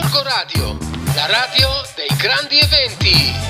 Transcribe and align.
Gorgo 0.00 0.22
Radio, 0.22 0.78
la 1.16 1.26
radio 1.26 1.68
dei 1.96 2.16
grandi 2.16 2.56
eventi. 2.60 3.48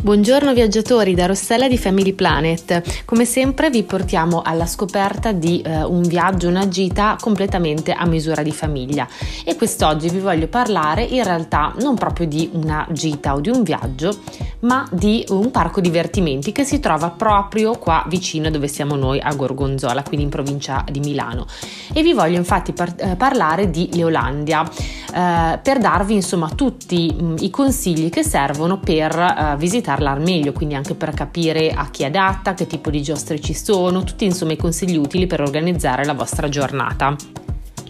Buongiorno 0.00 0.52
viaggiatori 0.52 1.14
da 1.14 1.26
Rossella 1.26 1.68
di 1.68 1.78
Family 1.78 2.12
Planet. 2.12 3.04
Come 3.04 3.24
sempre 3.24 3.70
vi 3.70 3.82
portiamo 3.82 4.42
alla 4.42 4.66
scoperta 4.66 5.32
di 5.32 5.60
eh, 5.60 5.82
un 5.82 6.02
viaggio, 6.02 6.48
una 6.48 6.68
gita 6.68 7.16
completamente 7.20 7.92
a 7.92 8.04
misura 8.06 8.42
di 8.42 8.52
famiglia 8.52 9.08
e 9.44 9.56
quest'oggi 9.56 10.08
vi 10.08 10.18
voglio 10.18 10.48
parlare 10.48 11.02
in 11.02 11.22
realtà 11.22 11.72
non 11.80 11.94
proprio 11.94 12.26
di 12.26 12.50
una 12.52 12.86
gita 12.90 13.34
o 13.34 13.40
di 13.40 13.48
un 13.48 13.62
viaggio, 13.62 14.18
ma 14.62 14.86
di 14.90 15.24
un 15.28 15.50
parco 15.50 15.80
divertimenti 15.80 16.52
che 16.52 16.64
si 16.64 16.80
trova 16.80 17.10
proprio 17.10 17.78
qua 17.78 18.04
vicino 18.08 18.50
dove 18.50 18.68
siamo 18.68 18.96
noi 18.96 19.20
a 19.20 19.34
Gorgonzola, 19.34 20.02
quindi 20.02 20.24
in 20.24 20.30
provincia 20.30 20.84
di 20.90 21.00
Milano. 21.00 21.46
E 21.92 22.02
vi 22.02 22.12
voglio 22.12 22.36
infatti 22.36 22.72
par- 22.72 22.94
eh, 22.96 23.16
parlare 23.16 23.70
di 23.70 23.88
Leolandia 23.92 24.62
eh, 24.64 25.58
per 25.62 25.78
darvi 25.78 26.14
insomma 26.14 26.48
tutti 26.50 27.12
mh, 27.12 27.36
i 27.40 27.50
consigli 27.50 28.08
che 28.08 28.22
servono 28.22 28.78
per 28.78 29.16
eh, 29.16 29.56
visitarla 29.56 30.10
al 30.10 30.20
meglio, 30.20 30.52
quindi 30.52 30.74
anche 30.74 30.94
per 30.94 31.12
capire 31.12 31.70
a 31.70 31.88
chi 31.90 32.04
è 32.04 32.06
adatta, 32.06 32.54
che 32.54 32.66
tipo 32.66 32.90
di 32.90 33.02
giostre 33.02 33.40
ci 33.40 33.54
sono, 33.54 34.04
tutti 34.04 34.24
insomma 34.24 34.52
i 34.52 34.56
consigli 34.56 34.96
utili 34.96 35.26
per 35.26 35.40
organizzare 35.40 36.04
la 36.04 36.14
vostra 36.14 36.48
giornata. 36.48 37.16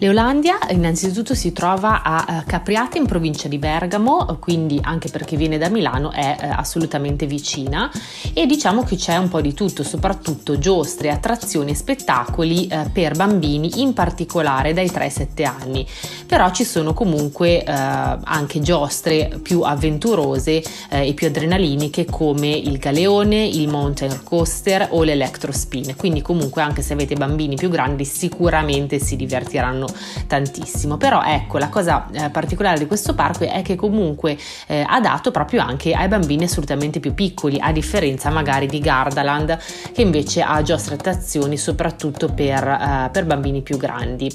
Leolandia 0.03 0.57
innanzitutto 0.71 1.33
si 1.33 1.53
trova 1.53 2.01
a 2.03 2.25
eh, 2.27 2.43
Capriate 2.45 2.97
in 2.97 3.05
provincia 3.05 3.47
di 3.47 3.57
Bergamo, 3.57 4.37
quindi 4.37 4.77
anche 4.81 5.07
perché 5.07 5.37
viene 5.37 5.57
da 5.57 5.69
Milano 5.69 6.11
è 6.11 6.35
eh, 6.41 6.45
assolutamente 6.45 7.25
vicina 7.25 7.89
e 8.33 8.45
diciamo 8.45 8.83
che 8.83 8.97
c'è 8.97 9.15
un 9.15 9.29
po' 9.29 9.39
di 9.39 9.53
tutto, 9.53 9.81
soprattutto 9.81 10.59
giostre, 10.59 11.09
attrazioni 11.09 11.71
e 11.71 11.75
spettacoli 11.75 12.67
eh, 12.67 12.89
per 12.91 13.15
bambini, 13.15 13.81
in 13.81 13.93
particolare 13.93 14.73
dai 14.73 14.91
3 14.91 15.03
ai 15.05 15.09
7 15.09 15.43
anni. 15.45 15.87
Però 16.27 16.51
ci 16.51 16.65
sono 16.65 16.93
comunque 16.93 17.63
anche 17.63 18.59
giostre 18.59 19.39
più 19.41 19.61
avventurose 19.61 20.63
e 20.89 21.13
più 21.13 21.27
adrenaliniche 21.27 22.05
come 22.05 22.49
il 22.49 22.79
galeone, 22.79 23.45
il 23.45 23.67
mountain 23.67 24.21
coaster 24.23 24.87
o 24.91 25.03
l'electrospin. 25.03 25.95
Quindi 25.95 26.21
comunque 26.21 26.63
anche 26.63 26.81
se 26.81 26.93
avete 26.93 27.15
bambini 27.15 27.55
più 27.55 27.69
grandi 27.69 28.03
sicuramente 28.03 28.97
si 28.97 29.15
divertiranno 29.15 29.92
tantissimo. 30.27 30.97
Però 30.97 31.21
ecco, 31.23 31.57
la 31.57 31.69
cosa 31.69 32.07
eh, 32.11 32.29
particolare 32.29 32.77
di 32.77 32.87
questo 32.87 33.13
parco 33.13 33.43
è 33.43 33.61
che 33.61 33.75
comunque 33.75 34.37
eh, 34.67 34.85
adatto 34.87 35.31
proprio 35.31 35.61
anche 35.61 35.93
ai 35.93 36.07
bambini 36.07 36.45
assolutamente 36.45 36.99
più 36.99 37.13
piccoli, 37.13 37.59
a 37.59 37.71
differenza 37.71 38.29
magari 38.29 38.67
di 38.67 38.79
Gardaland 38.79 39.57
che 39.93 40.01
invece 40.01 40.41
ha 40.41 40.61
giostre 40.61 40.95
attrazioni 40.95 41.57
soprattutto 41.57 42.29
per, 42.29 42.67
eh, 42.67 43.09
per 43.11 43.25
bambini 43.25 43.61
più 43.61 43.77
grandi. 43.77 44.31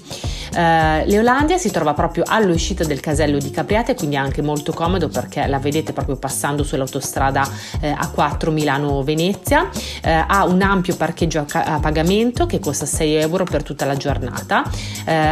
Eh, 0.55 1.07
Leolandia 1.07 1.59
si 1.59 1.71
trova 1.71 1.95
proprio 1.95 2.25
all'uscita 2.27 2.85
del 2.85 3.01
casello 3.01 3.39
di 3.39 3.51
Capriate, 3.51 3.95
quindi 3.95 4.17
è 4.17 4.19
anche 4.19 4.43
molto 4.43 4.73
comodo 4.73 5.09
perché 5.09 5.47
la 5.47 5.59
vedete 5.59 5.93
proprio 5.93 6.17
passando 6.17 6.63
sull'autostrada 6.63 7.49
eh, 7.81 7.93
A4 7.93 8.51
Milano-Venezia. 8.51 9.69
Eh, 10.03 10.25
ha 10.27 10.45
un 10.45 10.63
ampio 10.63 10.97
parcheggio 10.97 11.41
a, 11.41 11.45
ca- 11.45 11.65
a, 11.65 11.79
pagamento 11.81 12.47
che 12.47 12.59
costa 12.59 12.87
6 12.87 13.15
euro 13.15 13.45
per 13.45 13.63
tutta 13.63 13.85
la 13.85 13.97
giornata. 13.97 14.65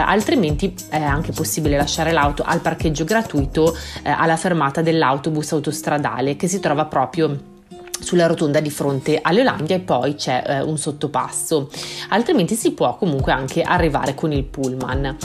Altrimenti 0.07 0.73
è 0.89 1.03
anche 1.03 1.33
possibile 1.33 1.77
lasciare 1.77 2.12
l'auto 2.12 2.45
al 2.45 2.61
parcheggio 2.61 3.05
gratuito 3.05 3.77
eh, 4.03 4.11
alla 4.11 4.37
fermata 4.37 4.81
dell'autobus 4.81 5.53
autostradale 5.53 6.37
che 6.37 6.47
si 6.47 6.61
trova 6.61 6.85
proprio 6.85 7.55
sulla 7.98 8.27
rotonda 8.27 8.61
di 8.61 8.71
fronte 8.71 9.19
all'Olandia 9.21 9.77
e 9.77 9.81
poi 9.81 10.15
c'è 10.15 10.45
eh, 10.47 10.61
un 10.61 10.79
sottopasso, 10.79 11.71
altrimenti 12.11 12.55
si 12.55 12.73
può 12.73 12.97
comunque 12.97 13.33
anche 13.33 13.63
arrivare 13.63 14.15
con 14.15 14.33
il 14.33 14.45
pullman. 14.45 15.17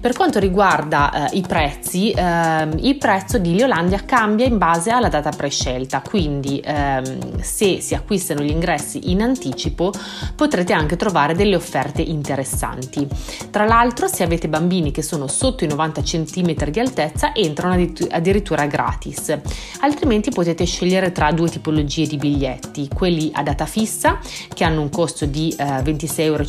Per 0.00 0.14
quanto 0.14 0.38
riguarda 0.38 1.28
eh, 1.28 1.36
i 1.36 1.42
prezzi, 1.42 2.10
ehm, 2.10 2.78
il 2.78 2.96
prezzo 2.96 3.36
di 3.36 3.54
Leolandia 3.54 4.02
cambia 4.06 4.46
in 4.46 4.56
base 4.56 4.88
alla 4.88 5.10
data 5.10 5.28
prescelta, 5.28 6.00
quindi 6.00 6.58
ehm, 6.64 7.42
se 7.42 7.82
si 7.82 7.94
acquistano 7.94 8.40
gli 8.40 8.48
ingressi 8.48 9.10
in 9.10 9.20
anticipo 9.20 9.92
potrete 10.34 10.72
anche 10.72 10.96
trovare 10.96 11.34
delle 11.34 11.54
offerte 11.54 12.00
interessanti. 12.00 13.06
Tra 13.50 13.66
l'altro 13.66 14.08
se 14.08 14.22
avete 14.22 14.48
bambini 14.48 14.90
che 14.90 15.02
sono 15.02 15.26
sotto 15.26 15.64
i 15.64 15.68
90 15.68 16.00
cm 16.00 16.54
di 16.70 16.80
altezza 16.80 17.34
entrano 17.34 17.86
addirittura 18.08 18.64
gratis, 18.64 19.38
altrimenti 19.80 20.30
potete 20.30 20.64
scegliere 20.64 21.12
tra 21.12 21.30
due 21.32 21.50
tipologie 21.50 22.06
di 22.06 22.16
biglietti, 22.16 22.88
quelli 22.88 23.30
a 23.34 23.42
data 23.42 23.66
fissa 23.66 24.18
che 24.54 24.64
hanno 24.64 24.80
un 24.80 24.88
costo 24.88 25.26
di 25.26 25.54
eh, 25.58 25.64
26,50 25.64 26.20
euro 26.22 26.44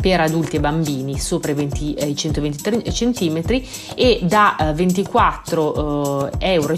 per 0.00 0.20
adulti 0.20 0.54
e 0.54 0.60
bambini 0.60 1.18
sopra 1.18 1.50
i, 1.50 1.54
20, 1.54 1.94
eh, 1.94 2.14
123 2.36 2.82
cm 2.82 3.62
e 3.94 4.20
da 4.22 4.56
eh, 4.56 4.72
24,50 4.72 6.38
eh, 6.38 6.52
euro 6.52 6.74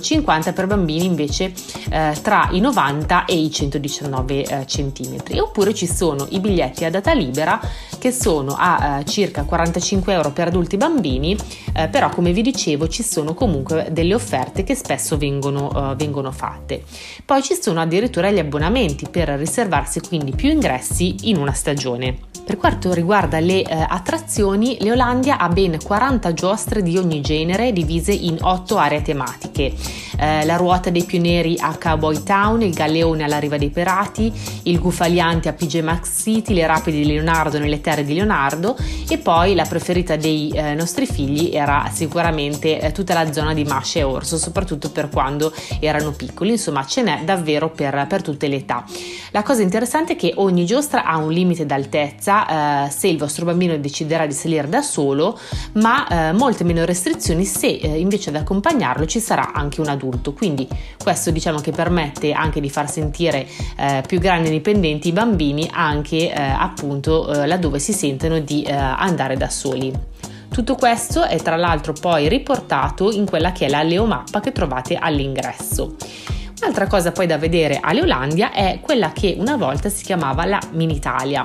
per 0.53 0.67
bambini 0.67 1.05
invece 1.05 1.53
eh, 1.91 2.17
tra 2.23 2.49
i 2.53 2.61
90 2.61 3.25
e 3.25 3.35
i 3.35 3.51
119 3.51 4.45
eh, 4.45 4.65
cm. 4.65 5.17
Oppure 5.41 5.75
ci 5.75 5.87
sono 5.87 6.27
i 6.31 6.41
biglietti 6.41 6.85
a 6.85 6.91
data 6.91 7.13
libera 7.13 7.61
che 7.99 8.13
sono 8.13 8.55
a 8.59 8.99
eh, 9.01 9.05
circa 9.05 9.45
45 9.45 10.13
euro 10.13 10.31
per 10.33 10.49
adulti 10.49 10.77
e 10.77 10.79
bambini, 10.79 11.37
eh, 11.75 11.89
però 11.89 12.11
come 12.11 12.33
vi 12.33 12.43
dicevo 12.43 12.89
ci 12.89 13.03
sono 13.03 13.35
comunque 13.35 13.89
delle 13.91 14.15
offerte 14.15 14.65
che 14.65 14.75
spesso 14.75 15.17
vengono, 15.17 15.95
vengono 15.97 16.31
fatte. 16.31 16.83
Poi 17.25 17.43
ci 17.43 17.57
sono 17.61 17.81
addirittura 17.81 18.31
gli 18.31 18.39
abbonamenti 18.39 19.07
per 19.11 19.29
riservarsi 19.31 20.01
quindi 20.01 20.33
più 20.33 20.51
ingressi 20.51 21.17
in 21.23 21.37
una 21.39 21.53
stagione. 21.53 22.28
Per 22.49 22.57
quanto 22.57 22.95
riguarda 22.95 23.41
le 23.41 23.61
eh, 23.61 23.75
attrazioni, 23.75 24.79
Leolandia 24.81 25.37
ha 25.37 25.51
ben 25.51 25.77
40 25.85 26.33
giostre 26.33 26.83
di 26.83 26.97
ogni 26.97 27.21
genere 27.21 27.75
divise 27.75 28.13
in 28.13 28.39
8 28.41 28.79
aree 28.79 29.03
tematiche. 29.03 29.75
Eh, 30.19 30.45
la 30.45 30.57
ruota 30.57 30.91
dei 30.91 31.05
pionieri 31.05 31.57
a 31.59 31.77
Cowboy 31.81 32.23
Town, 32.25 32.63
il 32.63 32.75
galeone 32.75 33.23
alla 33.23 33.39
riva 33.39 33.57
dei 33.57 33.71
pirati, 33.71 34.33
il 34.65 34.81
gufaliante 34.81 35.49
a 35.49 35.53
PJ 35.53 35.81
Max 35.81 36.23
City, 36.23 36.55
le 36.55 36.67
rapide 36.67 36.97
di 36.97 37.07
Leonardo 37.07 37.59
nelle 37.59 37.81
terre 37.81 38.05
di 38.05 38.15
Leonardo 38.15 38.77
e 39.09 39.19
poi 39.19 39.55
la 39.55 39.65
preferita 39.65 40.17
dei 40.17 40.51
eh, 40.51 40.75
nostri 40.75 41.07
figli 41.07 41.51
era 41.55 41.89
sicuramente 41.93 42.81
eh, 42.81 42.91
tutta 42.91 43.15
la 43.15 43.33
zona 43.33 43.55
di 43.55 43.63
Mascia 43.63 44.01
e 44.01 44.03
Orso, 44.03 44.37
soprattutto 44.37 44.91
per 44.91 45.09
quando 45.09 45.53
erano 45.79 46.11
piccoli. 46.11 46.51
Insomma, 46.51 46.85
ce 46.85 47.03
n'è 47.03 47.23
davvero 47.25 47.71
per, 47.71 48.07
per 48.09 48.23
tutte 48.23 48.49
le 48.49 48.57
età. 48.57 48.85
La 49.31 49.45
cosa 49.45 49.63
interessante 49.63 50.15
è 50.15 50.17
che 50.17 50.33
ogni 50.37 50.67
giostra 50.67 51.05
ha 51.05 51.17
un 51.17 51.31
limite 51.31 51.65
d'altezza 51.65 52.87
eh, 52.87 52.91
se 52.91 53.07
il 53.07 53.19
vostro 53.19 53.45
bambino 53.45 53.77
deciderà 53.79 54.27
di 54.27 54.35
salire 54.35 54.69
da 54.69 54.83
solo, 54.83 55.39
ma 55.75 56.09
eh, 56.09 56.33
molte 56.33 56.65
meno 56.65 56.85
restrizioni 56.85 57.45
se 57.45 57.69
eh, 57.69 57.99
invece 58.01 58.31
ad 58.31 58.37
accompagnarlo 58.37 59.07
ci 59.07 59.21
sarà 59.21 59.53
anche 59.53 59.81
un 59.81 59.89
adulto. 59.89 60.08
Quindi 60.35 60.69
questo 61.03 61.31
diciamo 61.31 61.61
che 61.61 61.73
permette 61.73 62.33
anche 62.33 62.61
di 62.61 62.71
far 62.71 62.91
sentire 62.91 63.47
eh, 63.77 64.03
più 64.07 64.19
grandi 64.19 64.49
e 64.49 64.51
indipendenti 64.53 65.09
i 65.09 65.13
bambini 65.13 65.69
anche 65.73 66.33
eh, 66.33 66.41
appunto 66.41 67.33
eh, 67.33 67.47
laddove 67.47 67.79
si 67.79 67.93
sentono 67.93 68.39
di 68.41 68.67
andare 68.69 69.37
da 69.37 69.49
soli. 69.49 69.93
Tutto 70.51 70.75
questo 70.75 71.25
è 71.25 71.37
tra 71.37 71.57
l'altro 71.57 71.93
poi 71.93 72.29
riportato 72.29 73.13
in 73.13 73.27
quella 73.27 73.53
che 73.53 73.67
è 73.67 73.69
la 73.69 73.83
Leomappa 73.83 74.41
che 74.41 74.53
trovate 74.53 74.97
all'ingresso. 74.97 75.97
Un'altra 76.61 76.89
cosa 76.89 77.13
poi 77.13 77.27
da 77.27 77.39
vedere 77.39 77.79
a 77.81 77.93
Leolandia 77.93 78.51
è 78.51 78.81
quella 78.81 79.13
che 79.13 79.37
una 79.39 79.57
volta 79.57 79.89
si 79.89 80.03
chiamava 80.03 80.45
la 80.45 80.61
Minitalia. 80.73 81.45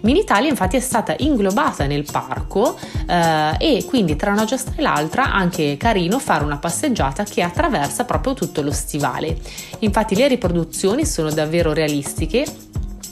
Minitalia 0.00 0.48
infatti 0.48 0.76
è 0.76 0.80
stata 0.80 1.14
inglobata 1.18 1.86
nel 1.86 2.04
parco 2.10 2.78
eh, 3.06 3.56
e 3.58 3.84
quindi 3.86 4.16
tra 4.16 4.32
una 4.32 4.44
giostra 4.44 4.74
e 4.76 4.82
l'altra 4.82 5.32
anche 5.32 5.76
carino 5.76 6.18
fare 6.18 6.44
una 6.44 6.58
passeggiata 6.58 7.24
che 7.24 7.42
attraversa 7.42 8.04
proprio 8.04 8.34
tutto 8.34 8.62
lo 8.62 8.72
stivale. 8.72 9.36
Infatti 9.80 10.14
le 10.14 10.28
riproduzioni 10.28 11.04
sono 11.04 11.30
davvero 11.30 11.72
realistiche 11.72 12.44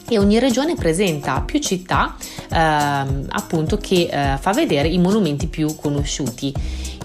e 0.09 0.19
ogni 0.19 0.39
regione 0.39 0.75
presenta 0.75 1.41
più 1.41 1.59
città 1.59 2.15
ehm, 2.51 3.27
appunto 3.29 3.77
che 3.77 4.09
eh, 4.11 4.37
fa 4.39 4.53
vedere 4.53 4.89
i 4.89 4.99
monumenti 4.99 5.47
più 5.49 5.75
conosciuti. 5.75 6.53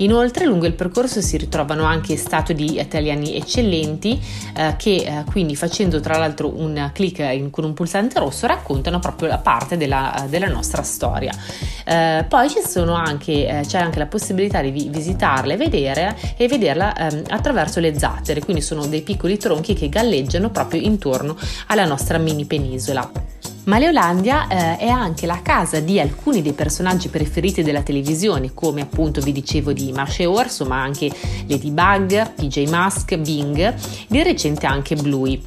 Inoltre 0.01 0.45
lungo 0.45 0.65
il 0.65 0.73
percorso 0.73 1.21
si 1.21 1.37
ritrovano 1.37 1.83
anche 1.83 2.17
statue 2.17 2.55
di 2.55 2.79
italiani 2.79 3.35
eccellenti 3.35 4.19
eh, 4.55 4.75
che 4.77 4.95
eh, 4.95 5.23
quindi 5.29 5.55
facendo 5.55 5.99
tra 5.99 6.17
l'altro 6.17 6.51
un 6.59 6.89
clic 6.93 7.19
in, 7.19 7.49
con 7.49 7.63
un 7.63 7.73
pulsante 7.73 8.19
rosso 8.19 8.47
raccontano 8.47 8.99
proprio 8.99 9.27
la 9.27 9.37
parte 9.37 9.77
della, 9.77 10.25
della 10.27 10.47
nostra 10.47 10.81
storia. 10.81 11.31
Eh, 11.85 12.25
poi 12.27 12.49
anche, 12.93 13.47
eh, 13.47 13.61
c'è 13.65 13.77
anche 13.77 13.99
la 13.99 14.07
possibilità 14.07 14.61
di 14.61 14.71
visitarla 14.89 15.53
e 15.53 15.57
vedere 15.57 16.17
e 16.35 16.47
vederla 16.47 16.95
ehm, 16.95 17.23
attraverso 17.29 17.79
le 17.79 17.97
zattere, 17.97 18.41
quindi 18.41 18.61
sono 18.61 18.85
dei 18.87 19.01
piccoli 19.01 19.37
tronchi 19.37 19.73
che 19.73 19.89
galleggiano 19.89 20.49
proprio 20.49 20.81
intorno 20.81 21.37
alla 21.67 21.85
nostra 21.85 22.17
mini 22.17 22.45
penisola. 22.45 23.30
Ma 23.65 23.77
Leolandia 23.77 24.47
eh, 24.47 24.77
è 24.77 24.87
anche 24.87 25.27
la 25.27 25.41
casa 25.43 25.79
di 25.79 25.99
alcuni 25.99 26.41
dei 26.41 26.53
personaggi 26.53 27.09
preferiti 27.09 27.61
della 27.61 27.83
televisione, 27.83 28.53
come 28.55 28.81
appunto 28.81 29.21
vi 29.21 29.31
dicevo 29.31 29.71
di 29.71 29.91
Marsha 29.91 30.27
Orso, 30.27 30.65
ma 30.65 30.81
anche 30.81 31.11
Ladybug, 31.47 32.31
PJ 32.33 32.67
Mask, 32.67 33.15
Bing, 33.17 33.75
di 34.07 34.23
recente 34.23 34.65
anche 34.65 34.95
Bluey. 34.95 35.39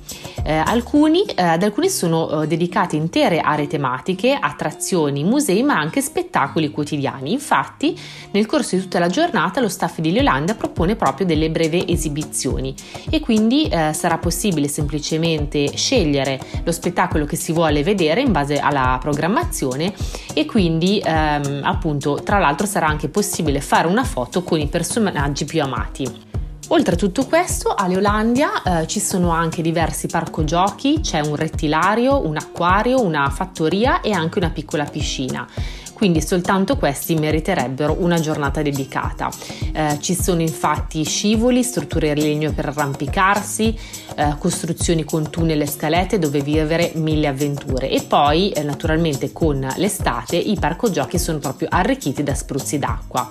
Eh, 0.47 0.53
alcuni, 0.53 1.23
eh, 1.23 1.43
ad 1.43 1.63
alcuni 1.63 1.89
sono 1.89 2.43
eh, 2.43 2.47
dedicate 2.47 2.97
intere 2.97 3.41
aree 3.41 3.67
tematiche, 3.67 4.37
attrazioni, 4.39 5.25
musei, 5.25 5.63
ma 5.63 5.79
anche 5.79 6.03
spettacoli 6.03 6.71
quotidiani. 6.71 7.33
Infatti, 7.33 7.99
nel 8.33 8.45
corso 8.45 8.77
di 8.77 8.83
tutta 8.83 8.99
la 8.99 9.09
giornata 9.09 9.61
lo 9.61 9.71
staff 9.71 10.01
di 10.01 10.13
Leolanda 10.13 10.55
propone 10.55 10.97
proprio 10.97 11.25
delle 11.25 11.49
breve 11.49 11.89
esibizioni 11.89 12.75
e 13.09 13.21
quindi 13.21 13.69
eh, 13.69 13.95
sarà 13.95 14.19
possibile 14.19 14.69
semplicemente 14.69 15.75
scegliere 15.77 16.39
lo 16.63 16.73
spettacolo 16.73 17.25
che 17.25 17.37
si 17.37 17.53
vuole 17.53 17.83
vedere 17.83 18.21
in 18.21 18.31
base 18.31 18.59
alla 18.59 18.99
programmazione 19.01 19.95
e 20.35 20.45
quindi 20.45 21.01
ehm, 21.03 21.61
appunto 21.65 22.21
tra 22.23 22.39
l'altro 22.39 22.67
sarà 22.67 22.87
anche 22.87 23.09
possibile 23.09 23.63
fare 23.63 23.87
una 23.87 24.05
foto 24.05 24.43
con 24.43 24.61
i 24.61 24.67
personaggi 24.67 25.47
più 25.47 25.63
amati. 25.63 26.24
Oltre 26.69 26.95
a 26.95 26.97
tutto 26.97 27.27
questo, 27.27 27.69
a 27.69 27.87
Leolandia 27.87 28.63
eh, 28.63 28.87
ci 28.87 28.99
sono 28.99 29.31
anche 29.31 29.61
diversi 29.61 30.07
parco 30.07 30.45
giochi, 30.45 31.01
c'è 31.01 31.21
un 31.21 31.37
rettilario, 31.37 32.27
un 32.27 32.37
acquario, 32.37 33.03
una 33.03 33.29
fattoria 33.29 34.01
e 34.01 34.13
anche 34.13 34.39
una 34.39 34.51
piccola 34.51 34.85
piscina 34.85 35.47
quindi 35.95 36.21
soltanto 36.21 36.77
questi 36.77 37.15
meriterebbero 37.15 37.97
una 38.01 38.21
giornata 38.21 38.61
dedicata. 38.61 39.31
Eh, 39.73 39.99
ci 40.01 40.15
sono 40.15 40.43
infatti 40.43 41.03
scivoli, 41.05 41.63
strutture 41.63 42.09
in 42.09 42.19
legno 42.19 42.53
per 42.53 42.67
arrampicarsi, 42.67 43.79
eh, 44.17 44.35
costruzioni 44.39 45.05
con 45.05 45.31
tunnel 45.31 45.63
e 45.63 45.67
scalette 45.67 46.19
dove 46.19 46.41
vivere 46.41 46.93
mille 46.97 47.29
avventure 47.29 47.89
e 47.89 48.03
poi 48.03 48.51
eh, 48.51 48.63
naturalmente 48.63 49.33
con 49.33 49.67
l'estate 49.77 50.37
i 50.37 50.57
parco 50.59 50.91
giochi 50.91 51.19
sono 51.19 51.39
proprio 51.39 51.69
arricchiti 51.71 52.23
da 52.23 52.35
spruzzi 52.35 52.79
d'acqua. 52.79 53.29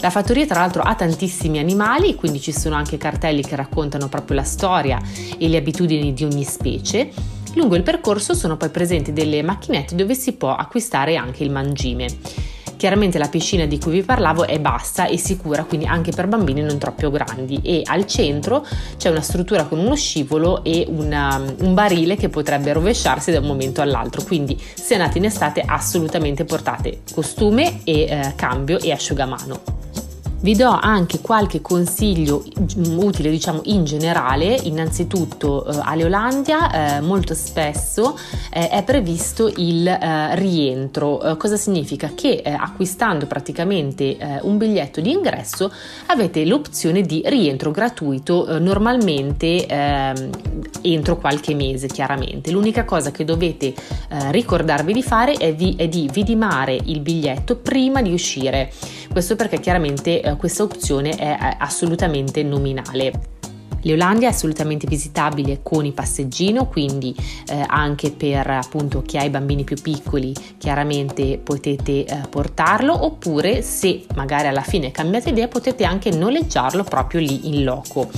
La 0.00 0.10
fattoria 0.10 0.46
tra 0.46 0.60
l'altro 0.60 0.82
ha 0.82 0.94
tantissimi 0.94 1.58
animali, 1.58 2.14
quindi 2.14 2.40
ci 2.40 2.52
sono 2.52 2.74
anche 2.74 2.96
cartelli 2.96 3.42
che 3.42 3.56
raccontano 3.56 4.08
proprio 4.08 4.36
la 4.36 4.44
storia 4.44 5.00
e 5.38 5.48
le 5.48 5.56
abitudini 5.56 6.12
di 6.12 6.24
ogni 6.24 6.44
specie 6.44 7.35
Lungo 7.56 7.74
il 7.74 7.82
percorso 7.82 8.34
sono 8.34 8.58
poi 8.58 8.68
presenti 8.68 9.14
delle 9.14 9.42
macchinette 9.42 9.94
dove 9.94 10.14
si 10.14 10.34
può 10.34 10.54
acquistare 10.54 11.16
anche 11.16 11.42
il 11.42 11.50
mangime. 11.50 12.06
Chiaramente 12.76 13.16
la 13.16 13.28
piscina 13.28 13.64
di 13.64 13.78
cui 13.78 13.92
vi 13.92 14.02
parlavo 14.02 14.46
è 14.46 14.60
bassa 14.60 15.06
e 15.06 15.16
sicura, 15.16 15.64
quindi 15.64 15.86
anche 15.86 16.12
per 16.12 16.26
bambini 16.26 16.60
non 16.60 16.76
troppo 16.76 17.10
grandi 17.10 17.58
e 17.62 17.80
al 17.86 18.04
centro 18.04 18.66
c'è 18.98 19.08
una 19.08 19.22
struttura 19.22 19.64
con 19.64 19.78
uno 19.78 19.96
scivolo 19.96 20.62
e 20.62 20.84
una, 20.86 21.42
un 21.60 21.72
barile 21.72 22.16
che 22.16 22.28
potrebbe 22.28 22.74
rovesciarsi 22.74 23.32
da 23.32 23.38
un 23.38 23.46
momento 23.46 23.80
all'altro, 23.80 24.22
quindi 24.22 24.60
se 24.74 24.92
andate 24.92 25.16
in 25.16 25.24
estate 25.24 25.62
assolutamente 25.66 26.44
portate 26.44 27.00
costume 27.10 27.80
e 27.84 28.02
eh, 28.02 28.32
cambio 28.36 28.78
e 28.78 28.92
asciugamano. 28.92 29.85
Vi 30.38 30.54
do 30.54 30.68
anche 30.68 31.20
qualche 31.22 31.62
consiglio 31.62 32.44
utile, 32.98 33.30
diciamo 33.30 33.62
in 33.64 33.84
generale. 33.84 34.54
Innanzitutto 34.64 35.66
eh, 35.66 35.80
a 35.82 35.94
Leolandia 35.94 36.98
eh, 36.98 37.00
molto 37.00 37.32
spesso 37.32 38.18
eh, 38.52 38.68
è 38.68 38.84
previsto 38.84 39.50
il 39.56 39.88
eh, 39.88 40.34
rientro. 40.36 41.22
Eh, 41.22 41.36
cosa 41.38 41.56
significa? 41.56 42.12
Che 42.14 42.42
eh, 42.44 42.50
acquistando 42.52 43.26
praticamente 43.26 44.18
un 44.42 44.58
biglietto 44.58 45.00
di 45.00 45.10
ingresso 45.10 45.72
avete 46.06 46.44
l'opzione 46.44 47.00
di 47.02 47.22
rientro 47.24 47.70
gratuito 47.70 48.58
normalmente 48.58 49.66
ehm, 49.66 50.30
entro 50.82 51.16
qualche 51.16 51.54
mese 51.54 51.86
chiaramente. 51.86 52.50
L'unica 52.50 52.84
cosa 52.84 53.10
che 53.10 53.24
dovete 53.24 53.74
ricordarvi 54.30 54.92
di 54.92 55.02
fare 55.02 55.32
è, 55.32 55.54
vi, 55.54 55.74
è 55.76 55.88
di 55.88 56.08
vidimare 56.12 56.78
il 56.84 57.00
biglietto 57.00 57.56
prima 57.56 58.02
di 58.02 58.12
uscire. 58.12 58.70
Questo 59.10 59.36
perché 59.36 59.60
chiaramente 59.60 60.25
questa 60.34 60.64
opzione 60.64 61.10
è 61.10 61.56
assolutamente 61.58 62.42
nominale. 62.42 63.34
L'Eolandia 63.86 64.26
è 64.26 64.32
assolutamente 64.32 64.88
visitabile 64.88 65.60
con 65.62 65.84
i 65.84 65.92
passeggino, 65.92 66.66
quindi 66.66 67.14
eh, 67.48 67.64
anche 67.68 68.10
per 68.10 68.48
appunto 68.48 69.02
chi 69.02 69.16
ha 69.16 69.22
i 69.22 69.30
bambini 69.30 69.62
più 69.62 69.76
piccoli 69.80 70.34
chiaramente 70.58 71.38
potete 71.38 72.04
eh, 72.04 72.20
portarlo 72.28 73.04
oppure 73.04 73.62
se 73.62 74.04
magari 74.16 74.48
alla 74.48 74.62
fine 74.62 74.90
cambiate 74.90 75.30
idea 75.30 75.46
potete 75.46 75.84
anche 75.84 76.10
noleggiarlo 76.10 76.82
proprio 76.82 77.20
lì 77.20 77.46
in 77.46 77.62
loco 77.62 78.10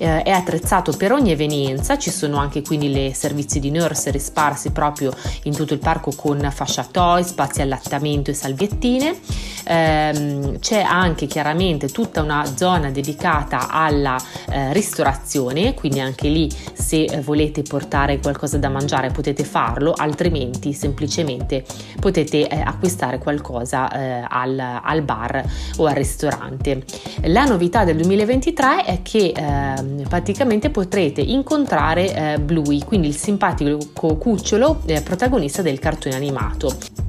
eh, 0.00 0.22
è 0.22 0.30
attrezzato 0.30 0.92
per 0.96 1.12
ogni 1.12 1.30
evenienza, 1.30 1.98
ci 1.98 2.10
sono 2.10 2.38
anche 2.38 2.62
quindi 2.62 3.06
i 3.06 3.12
servizi 3.12 3.60
di 3.60 3.70
nursery 3.70 4.18
sparsi 4.18 4.70
proprio 4.70 5.12
in 5.42 5.54
tutto 5.54 5.74
il 5.74 5.78
parco 5.78 6.10
con 6.16 6.50
fascia 6.52 6.86
toy, 6.90 7.22
spazi 7.22 7.60
allattamento 7.60 8.30
e 8.30 8.34
salviettine. 8.34 9.14
Eh, 9.62 10.56
c'è 10.58 10.80
anche 10.80 11.26
chiaramente 11.26 11.88
tutta 11.88 12.22
una 12.22 12.44
zona 12.56 12.90
dedicata 12.90 13.68
alla 13.68 14.16
eh, 14.48 14.72
ristorazione, 14.72 15.74
quindi 15.74 16.00
anche 16.00 16.28
lì 16.28 16.50
se 16.72 17.20
volete 17.22 17.62
portare 17.62 18.18
qualcosa 18.20 18.56
da 18.56 18.70
mangiare 18.70 19.10
potete 19.10 19.44
farlo, 19.44 19.92
altrimenti 19.94 20.72
semplicemente 20.72 21.62
potete 22.00 22.48
eh, 22.48 22.58
acquistare 22.58 23.18
qualcosa 23.18 23.90
eh, 23.90 24.24
al, 24.26 24.58
al, 24.58 25.02
bar 25.02 25.44
o 25.76 25.84
al 25.84 25.94
ristorante. 25.94 26.82
La 27.24 27.44
novità 27.44 27.84
del 27.84 27.96
2023 27.96 28.84
è 28.84 29.02
che 29.02 29.32
ehm, 29.36 29.89
praticamente 30.08 30.70
potrete 30.70 31.20
incontrare 31.20 32.14
eh, 32.14 32.38
Bluey, 32.38 32.82
quindi 32.84 33.08
il 33.08 33.16
simpatico 33.16 33.78
cucciolo 33.94 34.82
eh, 34.86 35.00
protagonista 35.02 35.62
del 35.62 35.78
cartone 35.78 36.14
animato. 36.14 37.00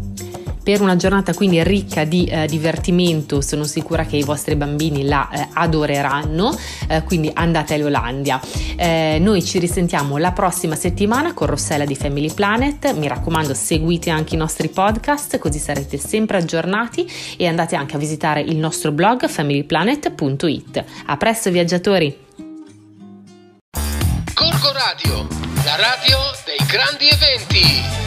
Per 0.64 0.80
una 0.80 0.96
giornata 0.96 1.34
quindi 1.34 1.64
ricca 1.64 2.04
di 2.04 2.26
eh, 2.26 2.46
divertimento, 2.46 3.42
sono 3.42 3.64
sicura 3.64 4.06
che 4.06 4.18
i 4.18 4.24
vostri 4.24 4.56
bambini 4.56 5.04
la 5.04 5.28
eh, 5.32 5.48
adoreranno, 5.54 6.56
eh, 6.88 7.02
quindi 7.04 7.32
andate 7.34 7.74
all'Olandia. 7.74 8.40
Eh, 8.76 9.18
noi 9.20 9.44
ci 9.44 9.58
risentiamo 9.58 10.18
la 10.18 10.32
prossima 10.34 10.76
settimana 10.76 11.34
con 11.34 11.48
Rossella 11.48 11.84
di 11.84 11.96
Family 11.96 12.32
Planet, 12.32 12.94
mi 12.94 13.08
raccomando 13.08 13.56
seguite 13.56 14.12
anche 14.12 14.36
i 14.36 14.38
nostri 14.38 14.70
podcast 14.70 15.40
così 15.40 15.58
sarete 15.58 15.98
sempre 15.98 16.38
aggiornati 16.38 17.10
e 17.38 17.48
andate 17.48 17.76
anche 17.76 17.96
a 17.96 18.00
visitare 18.00 18.42
il 18.42 18.58
nostro 18.58 18.92
blog 18.92 19.28
familyplanet.it. 19.28 20.84
A 21.08 21.18
presto 21.18 21.50
viaggiatori! 21.50 22.30
Radio 25.82 26.20
dei 26.46 26.64
grandi 26.68 27.08
eventi. 27.10 28.01